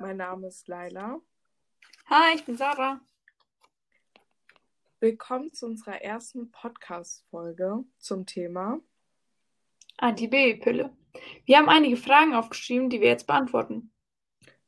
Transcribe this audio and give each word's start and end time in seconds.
mein 0.00 0.16
Name 0.16 0.46
ist 0.46 0.66
Laila. 0.66 1.20
Hi, 2.06 2.34
ich 2.34 2.46
bin 2.46 2.56
Sarah. 2.56 3.00
Willkommen 4.98 5.52
zu 5.52 5.66
unserer 5.66 6.00
ersten 6.00 6.50
Podcast-Folge 6.50 7.84
zum 7.98 8.24
Thema 8.24 8.80
Antibabypille. 9.98 10.96
Wir 11.44 11.58
haben 11.58 11.68
einige 11.68 11.98
Fragen 11.98 12.34
aufgeschrieben, 12.34 12.88
die 12.88 13.02
wir 13.02 13.08
jetzt 13.08 13.26
beantworten. 13.26 13.92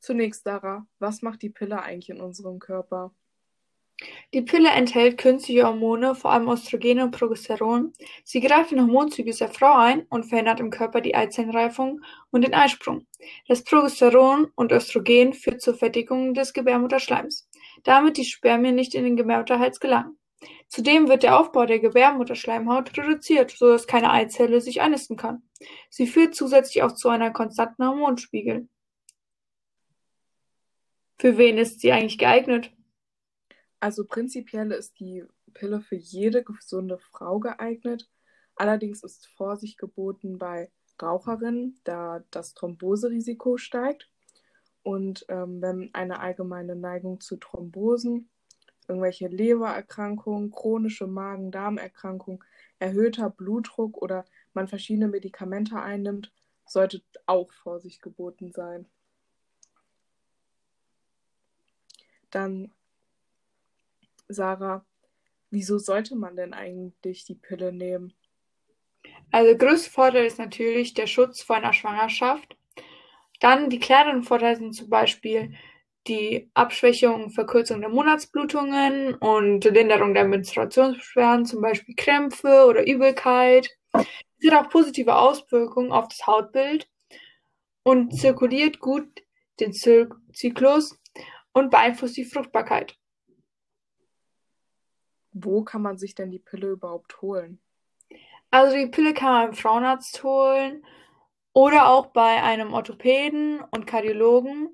Zunächst, 0.00 0.45
Sarah, 0.45 0.86
was 0.98 1.22
macht 1.22 1.40
die 1.40 1.50
Pille 1.50 1.80
eigentlich 1.80 2.10
in 2.10 2.20
unserem 2.20 2.58
Körper? 2.58 3.14
Die 4.34 4.42
Pille 4.42 4.70
enthält 4.70 5.18
künstliche 5.18 5.66
Hormone, 5.66 6.14
vor 6.14 6.32
allem 6.32 6.48
Östrogene 6.48 7.04
und 7.04 7.10
Progesteron. 7.10 7.92
Sie 8.24 8.40
greift 8.40 8.72
in 8.72 8.80
Hormonzyklus 8.80 9.38
der 9.38 9.48
Frau 9.48 9.74
ein 9.76 10.06
und 10.08 10.24
verhindert 10.24 10.60
im 10.60 10.70
Körper 10.70 11.00
die 11.00 11.14
Eizellenreifung 11.14 12.00
und 12.30 12.42
den 12.42 12.54
Eisprung. 12.54 13.06
Das 13.48 13.62
Progesteron 13.62 14.50
und 14.54 14.72
Östrogen 14.72 15.34
führt 15.34 15.60
zur 15.60 15.74
Verdickung 15.74 16.34
des 16.34 16.52
Gebärmutterschleims, 16.52 17.48
damit 17.84 18.16
die 18.16 18.24
Spermien 18.24 18.74
nicht 18.74 18.94
in 18.94 19.04
den 19.04 19.16
Gebärmutterhals 19.16 19.80
gelangen. 19.80 20.16
Zudem 20.68 21.08
wird 21.08 21.22
der 21.22 21.38
Aufbau 21.38 21.66
der 21.66 21.79
Gebärmutterschleimhaut 21.79 22.96
reduziert, 22.96 23.50
sodass 23.50 23.86
keine 23.86 24.10
Eizelle 24.10 24.60
sich 24.60 24.80
einnisten 24.80 25.16
kann. 25.16 25.43
Sie 25.90 26.07
führt 26.07 26.34
zusätzlich 26.34 26.82
auch 26.82 26.93
zu 26.93 27.08
einer 27.08 27.30
konstanten 27.30 27.86
Hormonspiegel. 27.86 28.68
Für 31.18 31.38
wen 31.38 31.58
ist 31.58 31.80
sie 31.80 31.93
eigentlich 31.93 32.19
geeignet? 32.19 32.72
Also 33.83 34.05
prinzipiell 34.05 34.70
ist 34.70 35.00
die 35.00 35.25
Pille 35.55 35.81
für 35.81 35.97
jede 35.97 36.45
gesunde 36.45 36.98
Frau 36.98 37.41
geeignet. 37.41 38.08
Allerdings 38.55 39.03
ist 39.03 39.27
Vorsicht 39.27 39.77
geboten 39.77 40.39
bei 40.39 40.70
Raucherinnen, 41.03 41.81
da 41.83 42.22
das 42.31 42.55
Thromboserisiko 42.55 43.56
steigt. 43.56 44.08
Und 44.84 45.27
ähm, 45.28 45.61
wenn 45.61 45.91
eine 45.94 46.20
allgemeine 46.20 46.77
Neigung 46.77 47.20
zu 47.20 47.36
Thrombosen, 47.39 48.30
irgendwelche 48.86 49.27
Lebererkrankungen, 49.27 50.52
chronische 50.52 51.08
Magen-Darm-Erkrankungen, 51.08 52.44
erhöhter 52.78 53.30
Blutdruck 53.30 54.00
oder 54.00 54.24
man 54.55 54.69
verschiedene 54.69 55.08
Medikamente 55.08 55.74
einnimmt, 55.74 56.33
sollte 56.67 57.02
auch 57.27 57.52
Vorsicht 57.52 58.00
geboten 58.00 58.52
sein. 58.52 58.86
Dann 62.30 62.70
Sarah, 64.33 64.84
wieso 65.50 65.78
sollte 65.78 66.16
man 66.16 66.36
denn 66.36 66.55
eigentlich 66.55 67.25
die 67.25 67.34
Pille 67.34 67.72
nehmen? 67.72 68.14
Also 69.30 69.56
größter 69.56 69.91
Vorteil 69.91 70.27
ist 70.27 70.39
natürlich 70.39 70.94
der 70.94 71.06
Schutz 71.06 71.42
vor 71.42 71.56
einer 71.56 71.72
Schwangerschaft. 71.72 72.56
Dann 73.41 73.70
die 73.70 73.80
kleineren 73.80 74.22
Vorteile 74.22 74.56
sind 74.56 74.74
zum 74.74 74.89
Beispiel 74.89 75.55
die 76.06 76.50
Abschwächung, 76.55 77.30
Verkürzung 77.30 77.80
der 77.80 77.91
Monatsblutungen 77.91 79.14
und 79.14 79.64
Linderung 79.64 80.14
der 80.14 80.24
Menstruationsbeschwerden, 80.24 81.46
zum 81.46 81.61
Beispiel 81.61 81.94
Krämpfe 81.96 82.67
oder 82.67 82.86
Übelkeit. 82.86 83.70
Es 83.92 84.50
hat 84.50 84.67
auch 84.67 84.70
positive 84.70 85.17
Auswirkungen 85.17 85.92
auf 85.92 86.08
das 86.08 86.27
Hautbild 86.27 86.89
und 87.84 88.17
zirkuliert 88.17 88.80
gut 88.80 89.22
den 89.61 89.72
Zyklus 89.72 90.98
und 91.52 91.70
beeinflusst 91.70 92.17
die 92.17 92.24
Fruchtbarkeit. 92.24 92.96
Wo 95.33 95.62
kann 95.62 95.83
man 95.83 95.98
sich 95.98 96.14
denn 96.14 96.30
die 96.30 96.38
Pille 96.38 96.69
überhaupt 96.69 97.22
holen? 97.22 97.61
Also 98.50 98.77
die 98.77 98.86
Pille 98.86 99.14
kann 99.14 99.33
man 99.33 99.47
beim 99.47 99.55
Frauenarzt 99.55 100.22
holen 100.22 100.84
oder 101.55 101.89
auch 101.89 102.06
bei 102.06 102.42
einem 102.42 102.72
Orthopäden 102.74 103.61
und 103.70 103.86
Kardiologen. 103.86 104.69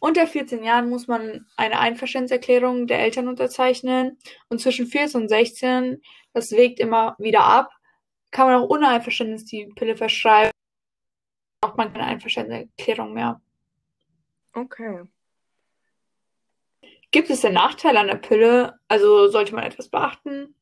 Unter 0.00 0.26
14 0.26 0.64
Jahren 0.64 0.88
muss 0.88 1.06
man 1.06 1.46
eine 1.56 1.78
Einverständniserklärung 1.78 2.86
der 2.86 3.00
Eltern 3.00 3.28
unterzeichnen 3.28 4.18
und 4.48 4.60
zwischen 4.60 4.86
14 4.86 5.22
und 5.22 5.28
16, 5.28 6.02
das 6.32 6.52
wägt 6.52 6.80
immer 6.80 7.16
wieder 7.18 7.44
ab, 7.44 7.70
kann 8.30 8.46
man 8.46 8.62
auch 8.62 8.70
ohne 8.70 8.88
Einverständnis 8.88 9.44
die 9.44 9.66
Pille 9.76 9.96
verschreiben. 9.96 10.52
Braucht 11.60 11.76
man 11.76 11.92
keine 11.92 12.06
Einverständniserklärung 12.06 13.12
mehr. 13.12 13.40
Okay. 14.54 15.04
Gibt 17.10 17.30
es 17.30 17.40
denn 17.40 17.54
Nachteile 17.54 18.00
an 18.00 18.06
der 18.06 18.16
Pille? 18.16 18.78
Also 18.88 19.28
sollte 19.28 19.54
man 19.54 19.64
etwas 19.64 19.88
beachten? 19.88 20.54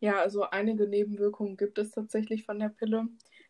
Ja, 0.00 0.20
also 0.20 0.44
einige 0.44 0.88
Nebenwirkungen 0.88 1.56
gibt 1.56 1.78
es 1.78 1.90
tatsächlich 1.90 2.44
von 2.44 2.58
der 2.58 2.70
Pille. 2.70 3.08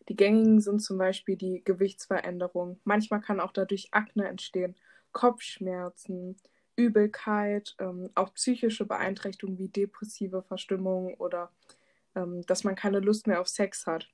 Die 0.09 0.17
gängigen 0.17 0.61
sind 0.61 0.81
zum 0.81 0.99
Beispiel 0.99 1.37
die 1.37 1.63
Gewichtsveränderung. 1.65 2.81
Manchmal 2.85 3.21
kann 3.21 3.39
auch 3.39 3.53
dadurch 3.53 3.89
Akne 3.93 4.27
entstehen, 4.27 4.75
Kopfschmerzen, 5.13 6.37
Übelkeit, 6.75 7.77
ähm, 7.79 8.11
auch 8.15 8.35
psychische 8.35 8.87
Beeinträchtigungen 8.87 9.59
wie 9.59 9.69
depressive 9.69 10.43
Verstimmung 10.43 11.15
oder 11.15 11.53
ähm, 12.17 12.43
dass 12.47 12.65
man 12.65 12.75
keine 12.75 13.01
Lust 13.01 13.27
mehr 13.27 13.41
auf 13.41 13.49
Sex 13.49 13.87
hat. 13.87 14.09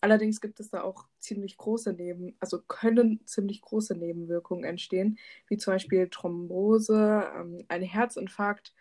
Allerdings 0.00 0.40
gibt 0.40 0.60
es 0.60 0.70
da 0.70 0.82
auch 0.82 1.08
ziemlich 1.18 1.56
große 1.56 1.92
Neben, 1.92 2.36
also 2.38 2.60
können 2.62 3.26
ziemlich 3.26 3.60
große 3.62 3.94
Nebenwirkungen 3.96 4.64
entstehen, 4.64 5.18
wie 5.48 5.56
zum 5.56 5.74
Beispiel 5.74 6.08
Thrombose, 6.08 7.30
ähm, 7.34 7.64
ein 7.68 7.82
Herzinfarkt, 7.82 8.74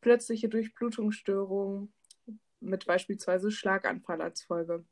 plötzliche 0.00 0.48
Durchblutungsstörungen 0.48 1.92
mit 2.60 2.86
beispielsweise 2.86 3.50
Schlaganfall 3.50 4.20
als 4.20 4.42
Folge 4.42 4.84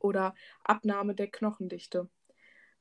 oder 0.00 0.34
Abnahme 0.64 1.14
der 1.14 1.28
Knochendichte. 1.28 2.08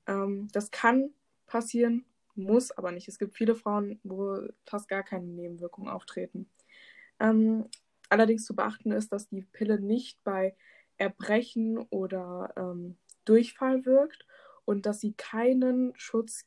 Ähm, 0.08 0.48
das 0.52 0.72
kann 0.72 1.12
passieren, 1.48 2.06
muss 2.36 2.72
aber 2.72 2.92
nicht. 2.92 3.08
Es 3.08 3.20
gibt 3.20 3.36
viele 3.36 3.56
Frauen, 3.56 4.00
wo 4.04 4.40
fast 4.66 4.88
gar 4.88 5.04
keine 5.04 5.28
Nebenwirkungen 5.28 5.90
auftreten. 5.90 6.50
Ähm, 7.20 7.70
allerdings 8.10 8.46
zu 8.46 8.56
beachten 8.56 8.92
ist, 8.92 9.12
dass 9.12 9.28
die 9.30 9.42
Pille 9.42 9.80
nicht 9.80 10.24
bei 10.24 10.56
Erbrechen 10.98 11.78
oder 11.90 12.54
ähm, 12.56 12.98
Durchfall 13.26 13.86
wirkt 13.86 14.26
und 14.66 14.86
dass 14.86 15.00
sie 15.00 15.14
keinen 15.14 15.94
Schutz 15.96 16.46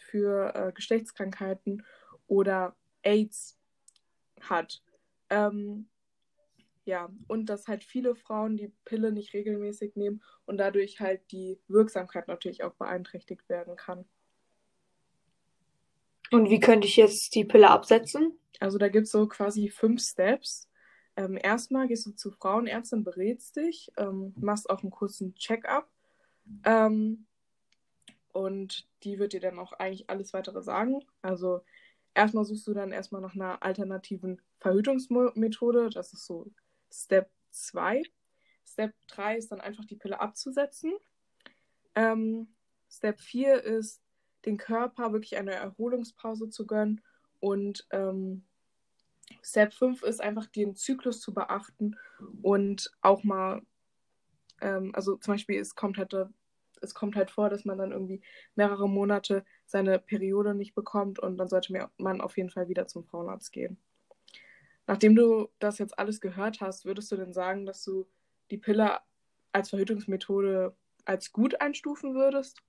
für 0.00 0.54
äh, 0.54 0.72
Geschlechtskrankheiten 0.72 1.84
oder 2.26 2.76
AIDS 3.02 3.58
hat. 4.40 4.82
Ähm, 5.28 5.88
ja, 6.84 7.10
und 7.28 7.46
dass 7.46 7.68
halt 7.68 7.84
viele 7.84 8.14
Frauen 8.14 8.56
die 8.56 8.72
Pille 8.84 9.12
nicht 9.12 9.34
regelmäßig 9.34 9.96
nehmen 9.96 10.22
und 10.46 10.58
dadurch 10.58 11.00
halt 11.00 11.20
die 11.30 11.60
Wirksamkeit 11.68 12.28
natürlich 12.28 12.64
auch 12.64 12.74
beeinträchtigt 12.74 13.48
werden 13.48 13.76
kann. 13.76 14.04
Und 16.30 16.48
wie 16.48 16.60
könnte 16.60 16.86
ich 16.86 16.96
jetzt 16.96 17.34
die 17.34 17.44
Pille 17.44 17.68
absetzen? 17.68 18.38
Also 18.60 18.78
da 18.78 18.88
gibt 18.88 19.06
es 19.06 19.12
so 19.12 19.26
quasi 19.26 19.68
fünf 19.68 20.00
Steps. 20.00 20.69
Ähm, 21.20 21.38
erstmal 21.40 21.86
gehst 21.86 22.06
du 22.06 22.12
zur 22.12 22.32
Frauenärztin, 22.32 23.04
berätst 23.04 23.56
dich, 23.56 23.92
ähm, 23.98 24.32
machst 24.38 24.70
auch 24.70 24.82
einen 24.82 24.90
kurzen 24.90 25.34
Check-up. 25.34 25.86
Ähm, 26.64 27.26
und 28.32 28.88
die 29.02 29.18
wird 29.18 29.34
dir 29.34 29.40
dann 29.40 29.58
auch 29.58 29.74
eigentlich 29.74 30.08
alles 30.08 30.32
weitere 30.32 30.62
sagen. 30.62 31.04
Also 31.20 31.60
erstmal 32.14 32.46
suchst 32.46 32.66
du 32.66 32.72
dann 32.72 32.90
erstmal 32.90 33.20
nach 33.20 33.34
einer 33.34 33.62
alternativen 33.62 34.40
Verhütungsmethode. 34.60 35.90
Das 35.90 36.14
ist 36.14 36.24
so 36.24 36.50
Step 36.90 37.28
2. 37.50 38.02
Step 38.66 38.94
3 39.08 39.36
ist 39.36 39.52
dann 39.52 39.60
einfach 39.60 39.84
die 39.84 39.96
Pille 39.96 40.20
abzusetzen. 40.20 40.94
Ähm, 41.96 42.48
Step 42.88 43.20
4 43.20 43.62
ist, 43.62 44.00
den 44.46 44.56
Körper 44.56 45.12
wirklich 45.12 45.36
eine 45.36 45.52
Erholungspause 45.52 46.48
zu 46.48 46.66
gönnen 46.66 47.02
und 47.40 47.86
ähm, 47.90 48.46
Step 49.42 49.72
5 49.72 50.02
ist 50.02 50.20
einfach 50.20 50.46
den 50.46 50.76
Zyklus 50.76 51.20
zu 51.20 51.32
beachten 51.34 51.96
und 52.42 52.90
auch 53.00 53.24
mal, 53.24 53.62
ähm, 54.60 54.92
also 54.94 55.16
zum 55.16 55.34
Beispiel, 55.34 55.60
es 55.60 55.74
kommt 55.74 55.98
halt, 55.98 56.14
es 56.80 56.94
kommt 56.94 57.16
halt 57.16 57.30
vor, 57.30 57.50
dass 57.50 57.64
man 57.64 57.78
dann 57.78 57.92
irgendwie 57.92 58.22
mehrere 58.54 58.88
Monate 58.88 59.44
seine 59.66 59.98
Periode 59.98 60.54
nicht 60.54 60.74
bekommt 60.74 61.18
und 61.18 61.36
dann 61.38 61.48
sollte 61.48 61.90
man 61.98 62.20
auf 62.20 62.36
jeden 62.36 62.50
Fall 62.50 62.68
wieder 62.68 62.86
zum 62.86 63.04
Frauenarzt 63.04 63.52
gehen. 63.52 63.78
Nachdem 64.86 65.14
du 65.14 65.48
das 65.58 65.78
jetzt 65.78 65.98
alles 65.98 66.20
gehört 66.20 66.60
hast, 66.60 66.84
würdest 66.84 67.12
du 67.12 67.16
denn 67.16 67.32
sagen, 67.32 67.64
dass 67.64 67.84
du 67.84 68.08
die 68.50 68.58
Pille 68.58 68.98
als 69.52 69.70
Verhütungsmethode 69.70 70.74
als 71.04 71.32
gut 71.32 71.60
einstufen 71.60 72.14
würdest? 72.14 72.62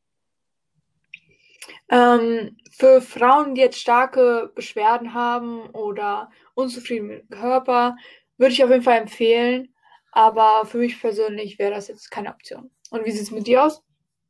Ähm, 1.90 2.58
für 2.72 3.02
Frauen, 3.02 3.56
die 3.56 3.62
jetzt 3.62 3.80
starke 3.80 4.52
Beschwerden 4.56 5.13
haben 5.13 5.69
oder 5.72 6.31
unzufrieden 6.54 7.08
mit 7.08 7.22
dem 7.22 7.30
Körper, 7.30 7.98
würde 8.38 8.54
ich 8.54 8.63
auf 8.63 8.69
jeden 8.69 8.84
Fall 8.84 9.00
empfehlen. 9.00 9.74
Aber 10.12 10.66
für 10.66 10.78
mich 10.78 11.00
persönlich 11.00 11.60
wäre 11.60 11.74
das 11.74 11.88
jetzt 11.88 12.12
keine 12.12 12.30
Option. 12.30 12.72
Und 12.90 13.06
wie 13.06 13.12
sieht 13.12 13.22
es 13.22 13.31
mit 13.31 13.48
dir 13.48 13.63
aus? 13.63 13.84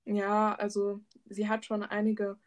Ja, 0.05 0.53
also 0.55 0.99
sie 1.25 1.47
hat 1.47 1.65
schon 1.65 1.83
einige, 1.83 2.37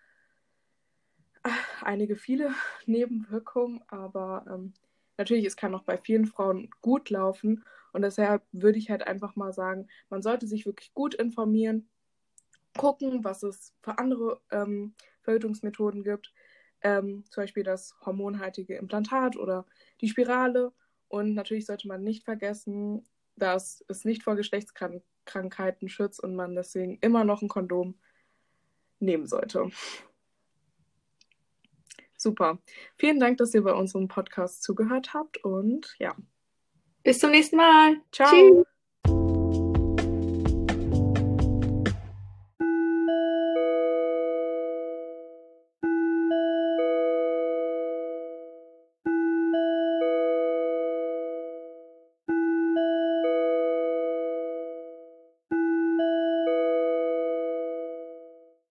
einige 1.83 2.17
viele 2.17 2.55
Nebenwirkungen, 2.87 3.83
aber 3.89 4.45
ähm, 4.49 4.75
natürlich, 5.17 5.45
es 5.45 5.57
kann 5.57 5.75
auch 5.75 5.83
bei 5.83 5.99
vielen 5.99 6.27
Frauen 6.27 6.71
gut 6.81 7.11
laufen. 7.11 7.65
Und 7.93 8.03
deshalb 8.03 8.43
würde 8.53 8.79
ich 8.79 8.91
halt 8.91 9.07
einfach 9.07 9.37
mal 9.37 9.53
sagen, 9.53 9.89
man 10.11 10.23
sollte 10.23 10.47
sich 10.47 10.67
wirklich 10.67 10.93
gut 10.95 11.15
informieren, 11.15 11.89
gucken, 12.77 13.25
was 13.25 13.43
es 13.43 13.75
für 13.83 13.99
andere 13.99 14.41
ähm, 14.51 14.95
Verhütungsmethoden 15.23 16.03
gibt. 16.03 16.33
Ähm, 16.83 17.25
zum 17.31 17.43
Beispiel 17.43 17.63
das 17.63 17.95
hormonhaltige 18.05 18.77
Implantat 18.77 19.37
oder 19.37 19.67
die 20.01 20.09
Spirale. 20.09 20.73
Und 21.09 21.35
natürlich 21.35 21.67
sollte 21.67 21.89
man 21.89 22.03
nicht 22.03 22.25
vergessen, 22.25 23.05
dass 23.37 23.85
es 23.89 24.05
nicht 24.05 24.23
vor 24.23 24.37
Geschlechtskrankheiten 24.37 25.89
schützt 25.89 26.23
und 26.23 26.37
man 26.37 26.55
deswegen 26.55 26.99
immer 27.01 27.25
noch 27.25 27.43
ein 27.43 27.49
Kondom 27.49 27.99
nehmen 29.01 29.27
sollte. 29.27 29.71
Super. 32.17 32.59
Vielen 32.97 33.21
Dank, 33.21 33.39
dass 33.39 33.55
ihr 33.55 33.63
bei 33.63 33.73
unserem 33.73 34.09
Podcast 34.09 34.63
zugehört 34.63 35.15
habt 35.15 35.45
und 35.45 35.95
ja. 35.99 36.17
Bis 37.03 37.19
zum 37.19 37.31
nächsten 37.31 37.57
Mal. 37.57 38.01
Ciao. 38.13 38.31
Tschüss. 38.31 38.74